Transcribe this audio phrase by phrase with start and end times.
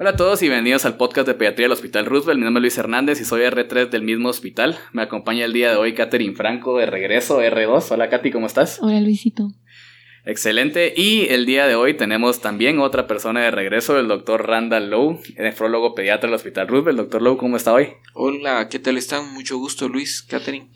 [0.00, 2.38] Hola a todos y bienvenidos al podcast de pediatría del Hospital Roosevelt.
[2.38, 4.78] Mi nombre es Luis Hernández y soy R3 del mismo hospital.
[4.92, 7.90] Me acompaña el día de hoy Katherine Franco de regreso, R2.
[7.90, 8.78] Hola Katy, ¿cómo estás?
[8.80, 9.48] Hola Luisito.
[10.24, 10.94] Excelente.
[10.96, 15.20] Y el día de hoy tenemos también otra persona de regreso, el doctor Randall Lowe,
[15.36, 16.98] nefrólogo pediatra del Hospital Roosevelt.
[16.98, 17.88] Doctor Lowe, ¿cómo está hoy?
[18.14, 19.34] Hola, ¿qué tal están?
[19.34, 20.70] Mucho gusto, Luis, Katherine.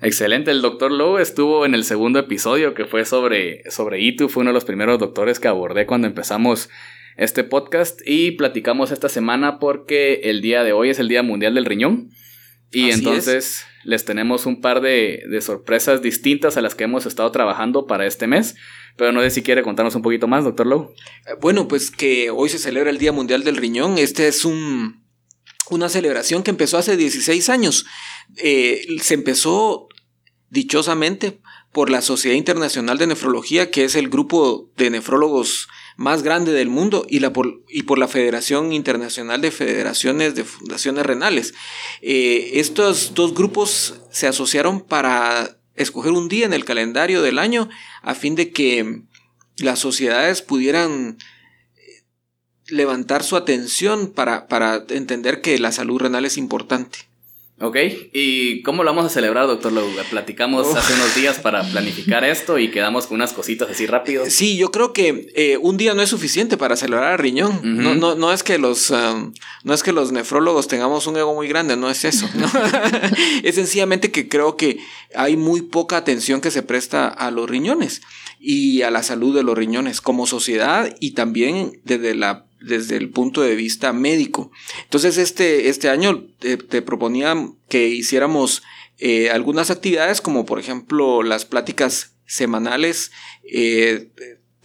[0.00, 4.40] Excelente, el doctor Lowe estuvo en el segundo episodio que fue sobre, sobre ITU, fue
[4.40, 6.70] uno de los primeros doctores que abordé cuando empezamos
[7.18, 11.54] este podcast y platicamos esta semana porque el día de hoy es el Día Mundial
[11.54, 12.10] del Riñón.
[12.70, 17.30] Y entonces les tenemos un par de, de, sorpresas distintas a las que hemos estado
[17.32, 18.56] trabajando para este mes,
[18.96, 20.92] pero no sé si quiere contarnos un poquito más, doctor Lowe.
[21.26, 25.02] Eh, bueno, pues que hoy se celebra el Día Mundial del Riñón, este es un,
[25.70, 27.86] una celebración que empezó hace 16 años,
[28.36, 29.88] eh, se empezó
[30.50, 31.40] dichosamente
[31.72, 36.68] por la Sociedad Internacional de Nefrología, que es el grupo de nefrólogos más grande del
[36.68, 41.54] mundo y, la por, y por la Federación Internacional de Federaciones de Fundaciones Renales.
[42.02, 47.68] Eh, estos dos grupos se asociaron para escoger un día en el calendario del año
[48.02, 49.02] a fin de que
[49.56, 51.18] las sociedades pudieran
[51.76, 52.04] eh,
[52.68, 57.08] levantar su atención para, para entender que la salud renal es importante.
[57.60, 57.76] Ok,
[58.12, 59.90] ¿y cómo lo vamos a celebrar, doctor Lowe?
[60.10, 64.26] Platicamos hace unos días para planificar esto y quedamos con unas cositas así rápido.
[64.28, 67.60] Sí, yo creo que eh, un día no es suficiente para celebrar a riñón.
[67.64, 69.32] no, no, no, es que los, um,
[69.64, 72.28] no es que los nefrólogos tengamos un ego muy grande, no es eso.
[73.42, 74.78] es sencillamente que creo que
[75.16, 78.02] hay muy poca atención que se presta a los riñones
[78.38, 83.10] y a la salud de los riñones como sociedad y también desde la desde el
[83.10, 84.50] punto de vista médico.
[84.84, 87.34] Entonces, este, este año te, te proponía
[87.68, 88.62] que hiciéramos
[88.98, 93.12] eh, algunas actividades, como por ejemplo las pláticas semanales,
[93.44, 94.10] eh,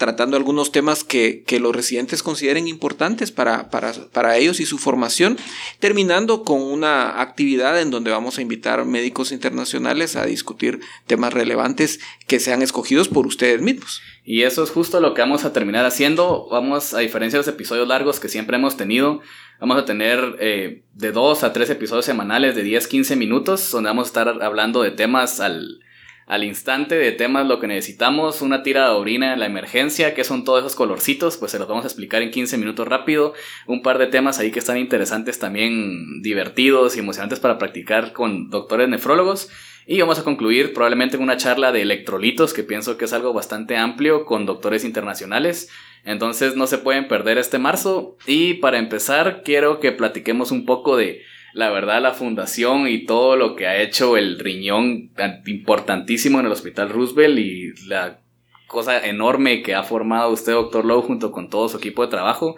[0.03, 5.37] tratando algunos temas que, los residentes consideren importantes para, para, para, ellos y su formación,
[5.79, 12.01] terminando con una actividad en donde vamos a invitar médicos internacionales a discutir temas relevantes
[12.27, 14.01] que sean escogidos por ustedes mismos.
[14.25, 16.49] Y eso es justo lo que vamos a terminar haciendo.
[16.51, 19.21] Vamos, a diferencia de los episodios largos que siempre hemos tenido,
[19.61, 24.07] vamos a tener eh, de dos a tres episodios semanales de 10-15 minutos, donde vamos
[24.07, 25.79] a estar hablando de temas al,
[26.25, 30.23] al instante, de temas lo que necesitamos, una tira de orina en la emergencia, que
[30.23, 33.33] son todos esos colorcitos, pues se los vamos a explicar en 15 minutos rápido.
[33.67, 38.49] Un par de temas ahí que están interesantes también, divertidos y emocionantes para practicar con
[38.49, 39.49] doctores nefrólogos.
[39.85, 43.33] Y vamos a concluir probablemente con una charla de electrolitos, que pienso que es algo
[43.33, 45.69] bastante amplio con doctores internacionales.
[46.05, 48.17] Entonces no se pueden perder este marzo.
[48.25, 51.21] Y para empezar, quiero que platiquemos un poco de
[51.53, 55.11] la verdad la fundación y todo lo que ha hecho el riñón
[55.45, 58.19] importantísimo en el Hospital Roosevelt y la
[58.67, 62.55] cosa enorme que ha formado usted, doctor Lowe, junto con todo su equipo de trabajo,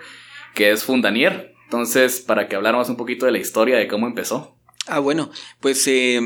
[0.54, 1.54] que es Fundanier.
[1.66, 4.56] Entonces, para que habláramos un poquito de la historia de cómo empezó.
[4.88, 5.30] Ah, bueno,
[5.60, 6.20] pues eh,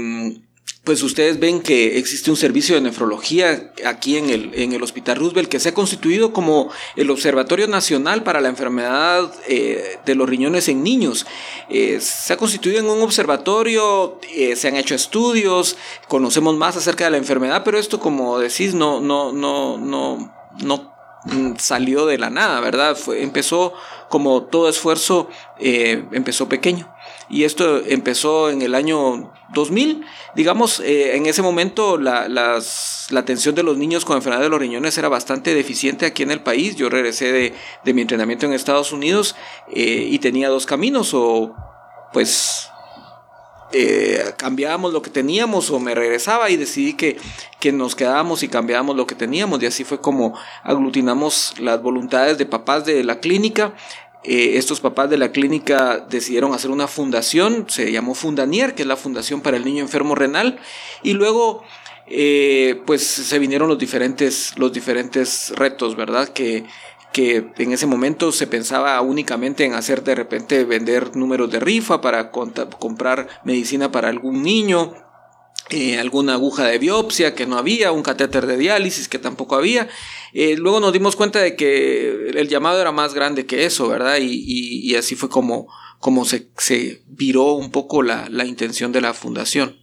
[0.90, 5.18] pues ustedes ven que existe un servicio de nefrología aquí en el, en el Hospital
[5.18, 10.28] Roosevelt que se ha constituido como el Observatorio Nacional para la Enfermedad eh, de los
[10.28, 11.28] Riñones en Niños.
[11.70, 15.78] Eh, se ha constituido en un observatorio, eh, se han hecho estudios,
[16.08, 20.34] conocemos más acerca de la enfermedad, pero esto, como decís, no, no, no, no,
[20.64, 20.94] no
[21.26, 22.96] mm, salió de la nada, ¿verdad?
[22.96, 23.74] Fue, empezó
[24.10, 25.30] como todo esfuerzo,
[25.60, 26.92] empezó pequeño
[27.30, 30.06] y esto empezó en el año 2000.
[30.36, 32.60] Digamos, eh, en ese momento la, la,
[33.16, 36.42] atención de los niños con enfermedad de los riñones era bastante deficiente aquí en el
[36.42, 36.76] país.
[36.76, 37.54] Yo regresé de,
[37.84, 39.36] de mi entrenamiento en Estados Unidos
[39.72, 41.56] eh, y tenía dos caminos o
[42.12, 42.70] pues
[43.72, 47.18] eh, cambiábamos lo que teníamos o me regresaba y decidí que,
[47.60, 52.40] que nos quedábamos y cambiábamos lo que teníamos y así fue como aglutinamos las voluntades
[52.40, 53.76] de papás de la clínica
[54.24, 58.88] eh, estos papás de la clínica decidieron hacer una fundación, se llamó Fundanier, que es
[58.88, 60.60] la Fundación para el Niño Enfermo Renal,
[61.04, 61.64] y luego
[62.08, 66.28] eh, pues se vinieron los diferentes, los diferentes retos, ¿verdad?
[66.30, 66.66] Que,
[67.14, 72.02] que en ese momento se pensaba únicamente en hacer de repente vender números de rifa
[72.02, 74.94] para comprar medicina para algún niño,
[75.72, 79.88] eh, alguna aguja de biopsia que no había, un catéter de diálisis que tampoco había.
[80.34, 84.18] Eh, luego nos dimos cuenta de que el llamado era más grande que eso, ¿verdad?
[84.20, 85.68] Y, así fue como,
[86.00, 89.78] como se, se viró un poco la, la, intención de la fundación.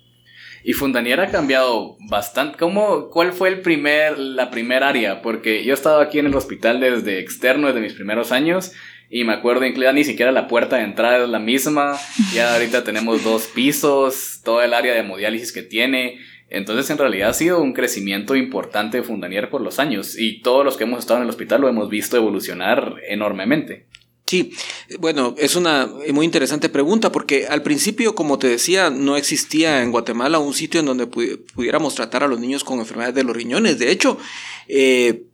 [0.64, 2.58] Y Fundanier ha cambiado bastante.
[2.58, 5.22] ¿Cómo, ¿Cuál fue el primer, la primera área?
[5.22, 8.72] Porque yo he estado aquí en el hospital desde externo, desde mis primeros años,
[9.08, 11.96] y me acuerdo, incluida ni siquiera la puerta de entrada es la misma.
[12.32, 16.18] Ya ahorita tenemos dos pisos, todo el área de hemodiálisis que tiene.
[16.48, 20.18] Entonces, en realidad ha sido un crecimiento importante de Fundanier por los años.
[20.18, 23.86] Y todos los que hemos estado en el hospital lo hemos visto evolucionar enormemente.
[24.26, 24.52] Sí,
[24.98, 29.92] bueno, es una muy interesante pregunta porque al principio, como te decía, no existía en
[29.92, 33.78] Guatemala un sitio en donde pudiéramos tratar a los niños con enfermedades de los riñones.
[33.78, 34.18] De hecho,
[34.66, 35.26] eh,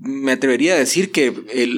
[0.00, 1.32] me atrevería a decir que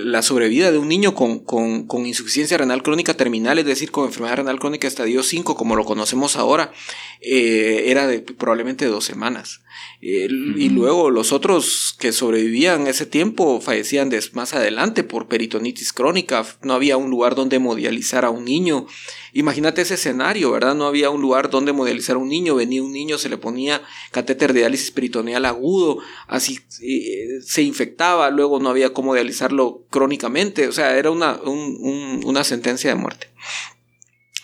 [0.04, 4.58] la sobrevida de un niño con, insuficiencia renal crónica terminal, es decir, con enfermedad renal
[4.58, 6.72] crónica estadio 5, como lo conocemos ahora,
[7.20, 9.60] eh, era de probablemente dos semanas.
[10.00, 16.46] Y luego los otros que sobrevivían ese tiempo fallecían más adelante por peritonitis crónica.
[16.62, 18.86] No había un lugar donde hemodializar a un niño.
[19.32, 20.76] Imagínate ese escenario, ¿verdad?
[20.76, 22.54] No había un lugar donde hemodializar a un niño.
[22.54, 23.82] Venía un niño, se le ponía
[24.12, 25.98] catéter de diálisis peritoneal agudo,
[26.28, 30.68] así eh, se infectaba, luego no había cómo dializarlo crónicamente.
[30.68, 33.28] O sea, era una, una sentencia de muerte.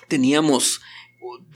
[0.08, 0.80] Teníamos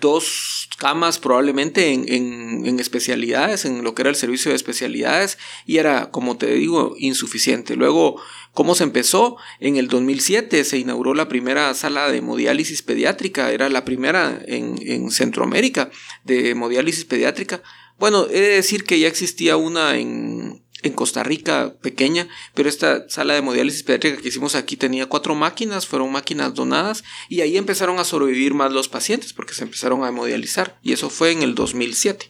[0.01, 6.11] dos camas probablemente en, especialidades, en lo que era el servicio de especialidades, y era,
[6.11, 7.77] como te digo, insuficiente.
[7.77, 8.21] Luego,
[8.53, 9.37] ¿cómo se empezó?
[9.61, 14.77] En el 2007 se inauguró la primera sala de hemodiálisis pediátrica, era la primera en,
[14.83, 15.91] en Centroamérica
[16.25, 17.63] de hemodiálisis pediátrica.
[17.99, 23.09] Bueno, he de decir que ya existía una en, en Costa Rica pequeña, pero esta
[23.09, 27.57] sala de hemodiálisis pediátrica que hicimos aquí tenía cuatro máquinas, fueron máquinas donadas y ahí
[27.57, 31.43] empezaron a sobrevivir más los pacientes porque se empezaron a hemodializar y eso fue en
[31.43, 32.27] el 2007.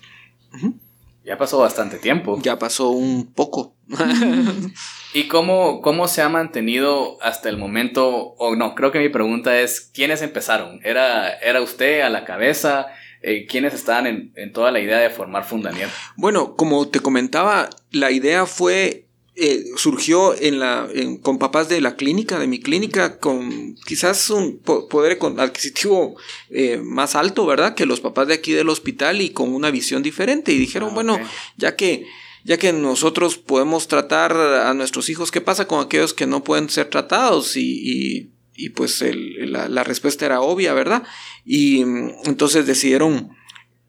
[1.25, 2.41] Ya pasó bastante tiempo.
[2.43, 3.77] Ya pasó un poco.
[5.13, 8.09] ¿Y cómo, cómo se ha mantenido hasta el momento?
[8.39, 10.81] O no, creo que mi pregunta es, ¿quiénes empezaron?
[10.85, 12.87] ¿Era, era usted a la cabeza?
[13.21, 15.89] eh, quiénes estaban en, toda la idea de formar Fundanier.
[16.17, 20.89] Bueno, como te comentaba, la idea fue eh, surgió en la,
[21.23, 26.17] con papás de la clínica, de mi clínica, con quizás un poder adquisitivo
[26.51, 27.75] eh, más alto, ¿verdad?
[27.75, 30.53] Que los papás de aquí del hospital y con una visión diferente.
[30.53, 31.21] Y dijeron, ah, bueno,
[31.57, 32.07] ya que,
[32.45, 36.69] ya que nosotros podemos tratar a nuestros hijos, ¿qué pasa con aquellos que no pueden
[36.69, 37.57] ser tratados?
[37.57, 39.03] y y pues
[39.39, 41.05] la, respuesta era obvia, ¿verdad?
[41.45, 43.31] Y mm, entonces decidieron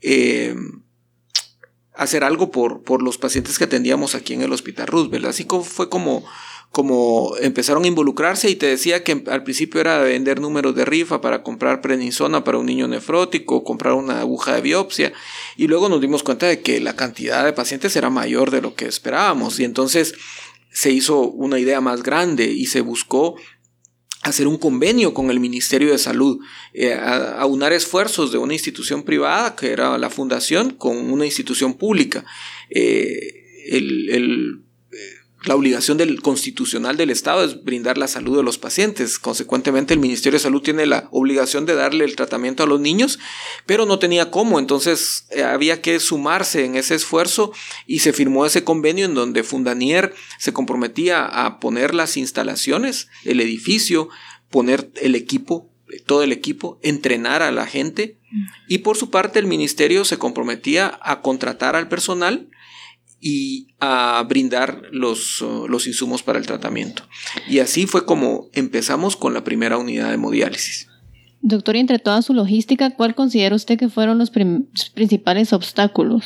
[0.01, 0.56] eh,
[2.00, 5.25] hacer algo por, por, los pacientes que atendíamos aquí en el Hospital Roosevelt.
[5.25, 6.24] Así fue como,
[6.72, 11.19] como empezaron a involucrarse y te decía que al principio era vender números de rifa
[11.19, 15.13] para comprar prednisona para un niño nefrótico, comprar una aguja de biopsia
[15.57, 18.75] y luego nos dimos cuenta de que la cantidad de pacientes era mayor de lo
[18.75, 20.16] que esperábamos y entonces
[20.72, 23.36] se hizo una idea más grande y se buscó
[24.21, 26.39] hacer un convenio con el Ministerio de Salud,
[26.74, 32.25] eh, aunar esfuerzos de una institución privada, que era la fundación, con una institución pública.
[32.69, 34.63] Eh, el,
[35.45, 39.19] la obligación del constitucional del Estado es brindar la salud de los pacientes.
[39.19, 43.19] Consecuentemente, el Ministerio de Salud tiene la obligación de darle el tratamiento a los niños,
[43.65, 44.59] pero no tenía cómo.
[44.59, 47.53] Entonces, eh, había que sumarse en ese esfuerzo
[47.88, 53.39] y se firmó ese convenio en donde Fundanier se comprometía a poner las instalaciones, el
[53.39, 54.09] edificio,
[54.50, 55.69] poner el equipo,
[56.06, 58.18] todo el equipo, entrenar a la gente
[58.68, 62.50] y por su parte el ministerio se comprometía a contratar al personal
[63.19, 67.04] y a brindar los, uh, los, insumos para el tratamiento.
[67.48, 70.88] Y así fue como empezamos con la primera unidad de hemodiálisis.
[71.42, 76.25] Doctor, y entre toda su logística, ¿cuál considera usted que fueron los principales obstáculos?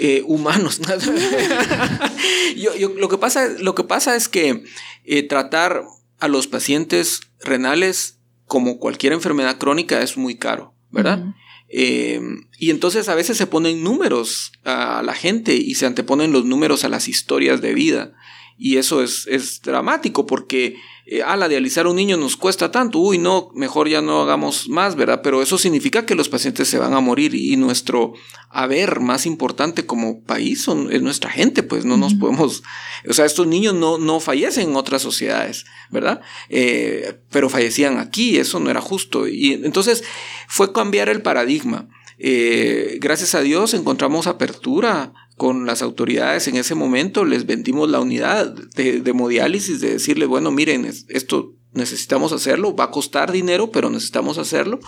[0.00, 0.80] Eh, humanos.
[2.56, 4.64] yo, lo, que pasa, lo que pasa es que
[5.04, 5.84] eh, tratar
[6.20, 11.34] a los pacientes renales como cualquier enfermedad crónica es muy caro, ¿verdad?
[11.74, 16.44] Em, y entonces a veces se ponen números a la gente y se anteponen los
[16.44, 18.12] números a las historias de vida.
[18.58, 22.70] Y eso es, es dramático porque eh, a la dializar a un niño nos cuesta
[22.70, 25.20] tanto, uy, no, mejor ya no hagamos más, ¿verdad?
[25.22, 28.12] Pero eso significa que los pacientes se van a morir y nuestro
[28.50, 32.62] haber más importante como país son, es nuestra gente, pues no nos podemos,
[33.08, 36.20] o sea, estos niños no, no fallecen en otras sociedades, ¿verdad?
[36.48, 39.26] Eh, pero fallecían aquí, eso no era justo.
[39.26, 40.04] Y entonces
[40.46, 41.88] fue cambiar el paradigma.
[42.18, 47.98] Eh, gracias a Dios encontramos apertura con las autoridades en ese momento, les vendimos la
[47.98, 53.70] unidad de, de hemodiálisis, de decirle, bueno, miren, esto necesitamos hacerlo, va a costar dinero,
[53.70, 54.80] pero necesitamos hacerlo,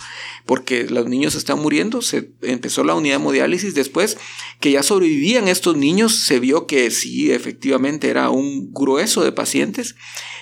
[0.46, 4.18] porque los niños están muriendo, se empezó la unidad de hemodiálisis, después
[4.60, 9.96] que ya sobrevivían estos niños, se vio que sí, efectivamente era un grueso de pacientes,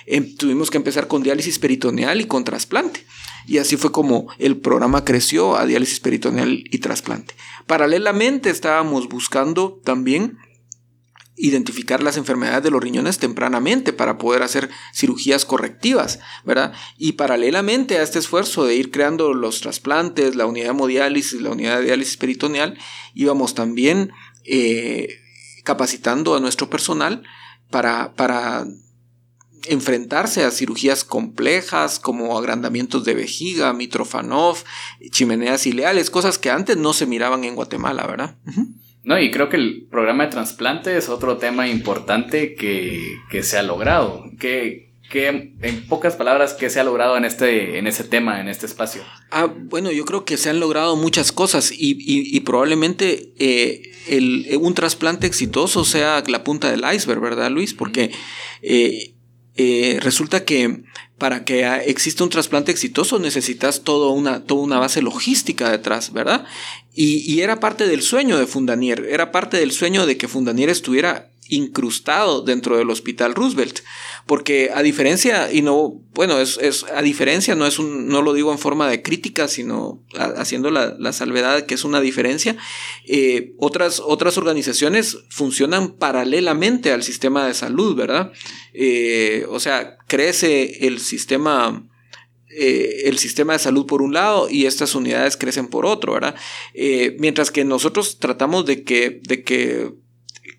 [0.05, 3.05] em, tuvimos que empezar con diálisis peritoneal y con trasplante.
[3.45, 7.35] Y así fue como el programa creció a diálisis peritoneal y trasplante.
[7.67, 10.37] Paralelamente estábamos buscando también
[11.43, 16.71] identificar las enfermedades de los riñones tempranamente para poder hacer cirugías correctivas, ¿verdad?
[16.97, 21.49] Y paralelamente a este esfuerzo de ir creando los trasplantes, la unidad de hemodiálisis, la
[21.49, 22.77] unidad de diálisis peritoneal,
[23.13, 24.13] íbamos también
[24.45, 25.19] eh,
[25.65, 27.23] capacitando a nuestro personal
[27.69, 28.65] para, para
[29.65, 34.59] enfrentarse a cirugías complejas como agrandamientos de vejiga, Mitrofanov,
[35.11, 38.37] chimeneas ileales, cosas que antes no se miraban en Guatemala, ¿verdad?
[39.03, 43.63] No, y creo que el programa de trasplante es otro tema importante que, se ha
[43.63, 44.23] logrado.
[44.39, 48.47] Que, que, en pocas palabras, ¿qué se ha logrado en, este, en ese tema, en
[48.47, 49.01] este espacio?
[49.29, 54.47] Ah, bueno, yo creo que se han logrado muchas cosas y, y, probablemente eh, el,
[54.61, 57.73] un trasplante exitoso sea la punta del iceberg, ¿verdad, Luis?
[57.73, 58.11] Porque
[58.61, 59.12] eh,
[59.55, 60.83] eh, resulta que
[61.17, 66.45] para que exista un trasplante exitoso necesitas toda una, toda una base logística detrás, ¿verdad?
[66.93, 70.69] Y, y, era parte del sueño de Fundanier, era parte del sueño de que Fundanier
[70.69, 73.79] estuviera incrustado dentro del Hospital Roosevelt.
[74.25, 78.33] Porque a diferencia, y no, bueno, es, es a diferencia, no es un, no lo
[78.33, 80.01] digo en forma de crítica, sino
[80.37, 82.55] haciendo la, la, salvedad que es una diferencia,
[83.05, 88.31] eh, otras, otras organizaciones funcionan paralelamente al sistema de salud, ¿verdad?
[88.73, 91.87] Eh, o sea, crece el sistema
[92.55, 96.35] eh, el sistema de salud por un lado y estas unidades crecen por otro, ¿verdad?
[97.17, 100.02] mientras que nosotros tratamos de que, de que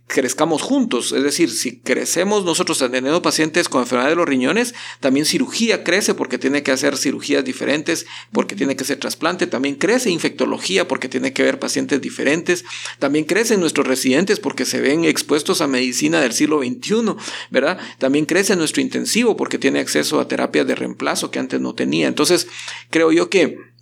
[0.06, 1.12] crezcamos juntos.
[1.12, 6.14] Es decir, si crecemos nosotros teniendo pacientes con enfermedad de los riñones, también cirugía crece
[6.14, 9.46] porque tiene que hacer cirugías diferentes, porque tiene que hacer trasplante.
[9.46, 12.64] También crece infectología porque tiene que ver pacientes diferentes.
[12.99, 17.16] También crecen nuestros residentes porque se ven expuestos a medicina del siglo XXI,
[17.50, 17.78] ¿verdad?
[17.99, 22.08] También crece nuestro intensivo porque tiene acceso a terapias de reemplazo que antes no tenía.
[22.08, 22.46] Entonces,
[22.90, 23.73] creo yo que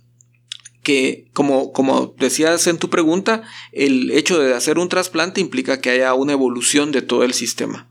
[0.83, 5.89] que, como, como decías en tu pregunta, el hecho de hacer un trasplante implica que
[5.89, 7.89] haya una evolución de todo el sistema.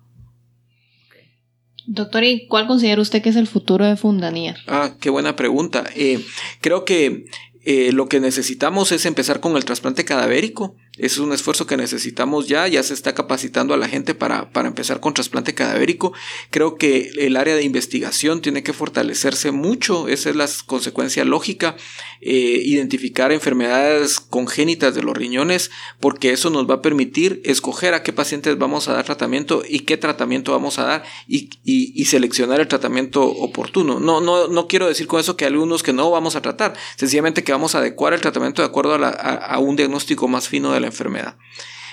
[1.86, 4.56] Doctor, ¿y cuál considera usted que es el futuro de Fundanía?
[4.68, 5.84] Ah, qué buena pregunta.
[5.96, 6.24] Eh,
[6.60, 7.24] creo que
[7.64, 10.76] eh, lo que necesitamos es empezar con el trasplante cadavérico.
[11.02, 14.68] Es un esfuerzo que necesitamos ya, ya se está capacitando a la gente para, para,
[14.68, 16.12] empezar con trasplante cadavérico.
[16.50, 21.74] Creo que el área de investigación tiene que fortalecerse mucho, esa es la consecuencia lógica,
[22.20, 28.04] eh, identificar enfermedades congénitas de los riñones, porque eso nos va a permitir escoger a
[28.04, 32.60] qué pacientes vamos a dar tratamiento y qué tratamiento vamos a dar y, y, seleccionar
[32.60, 33.98] el tratamiento oportuno.
[33.98, 36.74] No, no, no quiero decir con eso que hay algunos que no vamos a tratar,
[36.94, 40.72] sencillamente que vamos a adecuar el tratamiento de acuerdo a, a un diagnóstico más fino
[40.72, 41.36] de la enfermedad.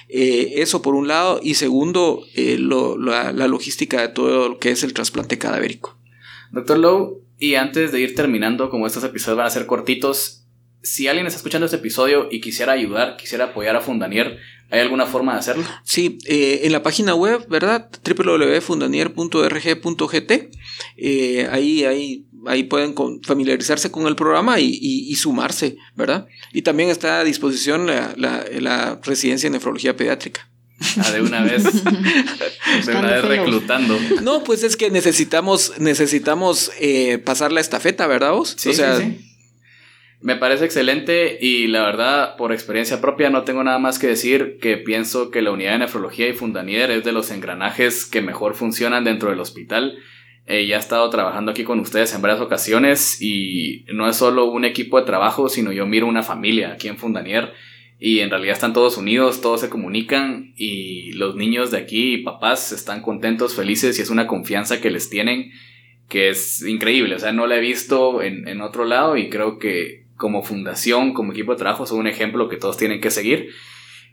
[0.09, 4.83] Eh, eso por un lado, y segundo, eh, la, logística de todo lo que es
[4.83, 5.97] el trasplante cadavérico.
[6.51, 10.38] Doctor Lowe, y antes de ir terminando, como estos episodios van a ser cortitos,
[10.81, 14.37] si alguien está escuchando este episodio y quisiera ayudar, quisiera apoyar a Fundanier,
[14.69, 15.63] ¿hay alguna forma de hacerlo?
[15.83, 17.89] Sí, eh, en la página web, ¿verdad?
[18.03, 20.31] www.fundanier.rg.gt.
[21.51, 26.27] ahí hay ahí pueden familiarizarse con el programa y, sumarse, ¿verdad?
[26.53, 30.47] Y también está a disposición la, residencia en nefrología pediátrica.
[30.97, 31.63] Ah, de una vez.
[31.63, 33.99] de una vez reclutando.
[34.21, 38.55] No, pues es que necesitamos, necesitamos eh, pasar la estafeta, ¿verdad vos?
[38.57, 39.28] Sí, sí, sí.
[40.21, 44.57] Me parece excelente y la verdad, por experiencia propia, no tengo nada más que decir
[44.61, 48.53] que pienso que la unidad de nefrología y Fundanier es de los engranajes que mejor
[48.53, 49.97] funcionan dentro del hospital.
[50.45, 54.51] Eh, ya he estado trabajando aquí con ustedes en varias ocasiones y no es solo
[54.51, 57.53] un equipo de trabajo, sino yo miro una familia aquí en Fundanier
[57.97, 62.23] y en realidad están todos unidos, todos se comunican y los niños de aquí y
[62.23, 65.51] papás están contentos, felices y es una confianza que les tienen
[66.09, 69.59] que es increíble, o sea, no la he visto en, en otro lado y creo
[69.59, 73.49] que como fundación, como equipo de trabajo, son un ejemplo que todos tienen que seguir.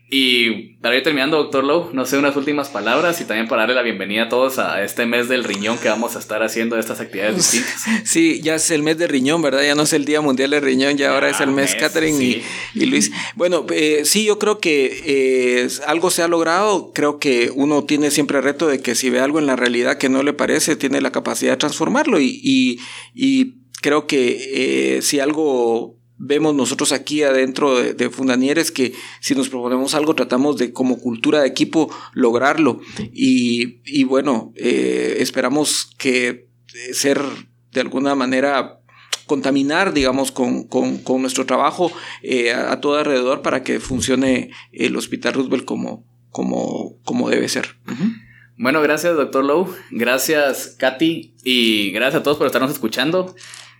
[0.08, 3.74] Y para ir terminando, doctor Lowe, no sé, unas últimas palabras y también para darle
[3.74, 7.00] la bienvenida a todos a este mes del riñón que vamos a estar haciendo estas
[7.00, 7.84] actividades distintas.
[8.04, 9.64] Sí, ya es el mes del riñón, ¿verdad?
[9.64, 12.40] Ya no es el Día Mundial del Riñón, ya ahora es el mes, Catherine
[12.74, 13.10] y, Luis.
[13.34, 16.92] Bueno, eh, sí, yo creo que eh, algo se ha logrado.
[16.94, 19.98] Creo que uno tiene siempre el reto de que si ve algo en la realidad
[19.98, 22.20] que no le parece, tiene la capacidad de transformarlo.
[22.20, 22.78] Y,
[23.12, 29.34] y, creo que eh, si algo vemos nosotros aquí adentro de, de, Fundanieres que si
[29.34, 32.80] nos proponemos algo tratamos de como cultura de equipo lograrlo
[33.12, 37.20] y, y bueno eh, esperamos que eh, ser
[37.72, 38.80] de alguna manera
[39.26, 41.92] contaminar digamos con, con, con nuestro trabajo
[42.22, 47.76] eh, a, todo alrededor para que funcione el Hospital Roosevelt como, como, como debe ser.
[48.58, 49.68] Bueno, gracias, doctor Lowe.
[49.90, 51.34] Gracias, Katy.
[51.44, 53.34] Y gracias a todos por estarnos escuchando.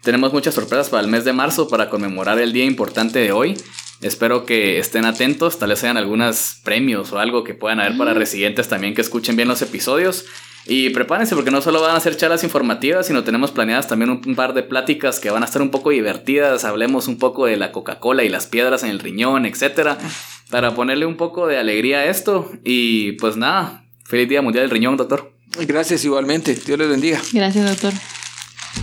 [0.07, 3.57] Tenemos muchas sorpresas para el mes de marzo para conmemorar el día importante de hoy.
[4.01, 8.15] Espero que estén atentos, tal vez sean algunos premios o algo que puedan haber para
[8.15, 10.27] residentes también que escuchen bien los episodios.
[10.65, 14.37] Y prepárense porque no solo van a ser charlas informativas, sino tenemos planeadas también un,
[14.37, 16.65] par de pláticas que van a estar un poco divertidas.
[16.65, 19.99] Hablemos un poco de la Coca-Cola y las piedras en el riñón, etcétera,
[20.51, 22.49] para ponerle un poco de alegría a esto.
[22.63, 25.33] Y pues nada, feliz Día Mundial del Riñón, doctor.
[25.67, 26.55] Gracias igualmente.
[26.55, 27.21] Dios les bendiga.
[27.33, 27.93] Gracias, doctor.